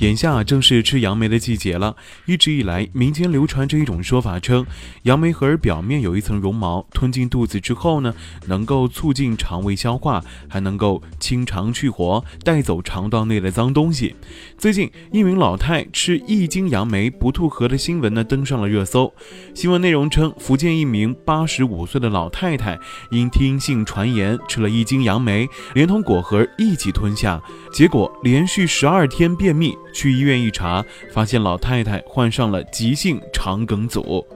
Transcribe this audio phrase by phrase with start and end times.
[0.00, 1.94] 眼下正是吃杨梅的季节了。
[2.26, 4.66] 一直以来，民间流传着一种说法，称
[5.02, 8.12] 杨梅核表面有一层绒毛，吞进肚子之后呢，
[8.46, 14.16] 能够促进肠胃消化，还能够清肠去火，带走肠道内的脏东西。
[14.58, 19.12] 最近，一名老太吃一斤杨梅不吐核的新闻呢，登上了热搜。
[19.54, 22.76] 新闻内容称，福建一名八十五岁的老太太
[23.12, 27.40] 因听信传言，吃了一斤杨梅，连同果核一起吞下，
[27.72, 29.76] 结果连续十二天便秘。
[29.92, 34.26] 去医院一查，发现老太太患上了急性肠梗阻。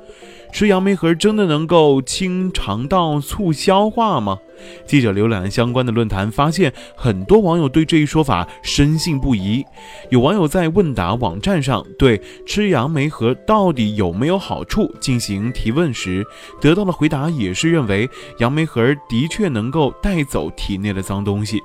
[0.52, 4.38] 吃杨梅核真的能够清肠道、促消化吗？
[4.86, 9.62] 记者浏览相关的论坛，发现很多网友对这一说法深信不疑。
[10.08, 16.24] 有网友在问答网站上对吃杨梅核到底有没有好处进行提问时，
[16.58, 18.08] 得到的回答也是认为
[18.38, 21.60] 杨梅核的确能够带走体内的脏东西。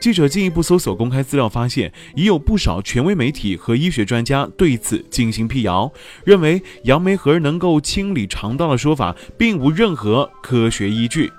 [0.00, 5.92] 记者进一步搜索公开资料，发现已有不少权威媒体和医学专家对此进行辟谣，
[6.24, 11.32] 认为杨梅核能够清理肠道的说法并无任何科学依据。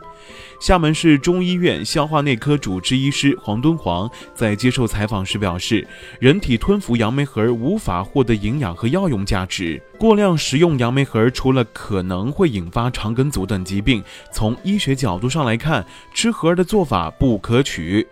[0.59, 5.87] 厦门市中医院消化内科主治医师黄敦煌在接受采访时表示，
[6.19, 18.05] 人体吞服杨梅核无法获得营养和药用价值，过量食用杨梅核除了可能会引发肠梗阻等疾病，从医学角度上来看，吃核的做法不可取。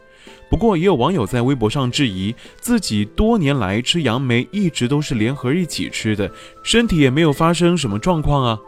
[0.50, 6.32] 不过，也有网友在微博上质疑，自己多年来吃杨梅一直都是连核一起吃的，
[6.64, 8.60] 身体也没有发生什么状况啊。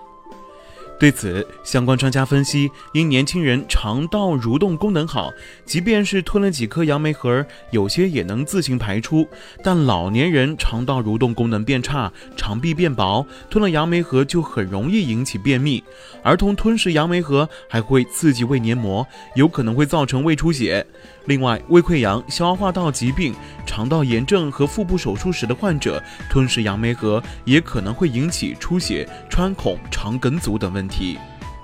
[1.02, 5.32] 对此，相关专家分析，因年轻人肠道蠕动功能好，
[5.66, 9.26] 即便是吞了几颗杨梅核，有些也能自行排出；
[9.64, 15.84] 但老年人肠道蠕动功能变差，肠壁变薄，吞了杨梅核就很容易引起便秘。
[16.22, 20.86] 儿童吞食杨梅核还会刺激胃黏膜，有可能会造成胃出血。
[21.26, 23.34] 另外，胃溃疡、消化道疾病、
[23.66, 30.91] 肠道炎症和腹部手术时的患者吞食杨梅核，也可能会引起出血、穿孔、肠梗阻等问题。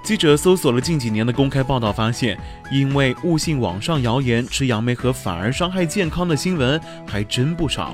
[0.04, 2.38] 记者搜索了近几年的公开报道，发现
[2.72, 7.94] 因为误信网上谣言吃杨梅核反而伤害健康的新闻还真不少。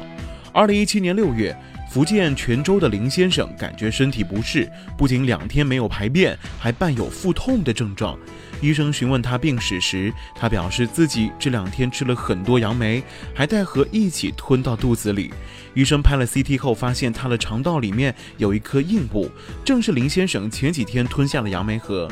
[0.53, 1.57] 二零一七年六月。
[1.93, 4.67] 福建泉州的林先生感觉身体不适，
[4.97, 8.17] 不仅两天没有排便，还伴有腹痛的症状。
[8.61, 13.03] 医生询问他病史时，他表示自己这两天吃了很多杨梅，
[13.35, 15.31] 还带核一起吞到肚子里。
[15.75, 19.29] 医生拍了 CT 后，发现他的肠道里面有一颗硬物，
[19.63, 22.09] 正是林先生前几天吞下的杨梅核。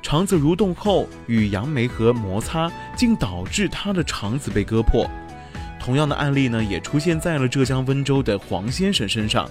[0.00, 5.06] 肠子蠕动后与杨梅核摩擦，竟导致他的肠子被割破。
[5.84, 9.50] 同样的案例呢，也出现在了浙江温州的黄先生身上。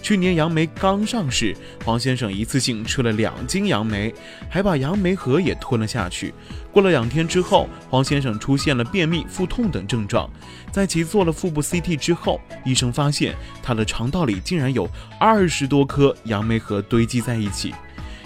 [0.00, 4.14] 去年杨梅刚上市，黄先生一次性吃了两斤杨梅，
[4.48, 6.32] 还把杨梅核也吞了下去。
[6.70, 10.30] 过了两天之后，黄先生出现了便秘、腹痛等症状。
[10.70, 14.88] 在其做了腹部 CT 之后，医生发现他的肠道里竟然有
[15.18, 17.74] 二十多颗杨梅核堆积在一起。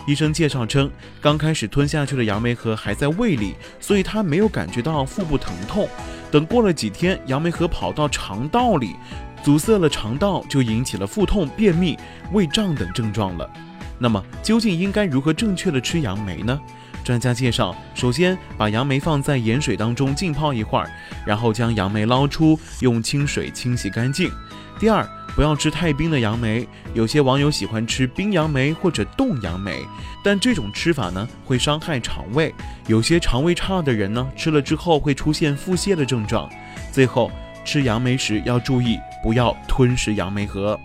[0.06, 0.90] 医生介绍称，
[1.20, 5.88] 刚开始吞下去的杨梅核还在胃里，所以他没有感觉到腹部疼痛。
[6.36, 8.94] 等过了几天，杨梅核跑到肠道里，
[9.42, 11.98] 阻塞了肠道，就引起了腹痛、便秘、
[12.30, 13.50] 胃胀等症状了。
[13.98, 16.60] 那么，究竟应该如何正确的吃杨梅呢？
[17.06, 20.90] 专家介绍，首先把杨梅放在盐水当中浸泡一会儿，
[21.24, 24.28] 然后将杨梅捞出，用清水清洗干净。
[24.76, 26.66] 第二，不要吃太冰的杨梅。
[26.94, 29.84] 有些网友喜欢吃冰杨梅或者冻杨梅，
[30.24, 32.52] 但这种吃法呢会伤害肠胃。
[32.88, 36.50] 有些肠胃差的人呢吃了之后会出现腹泻的症状。
[36.90, 37.30] 最后，
[37.64, 40.76] 吃杨梅时要注意不要吞食杨梅核。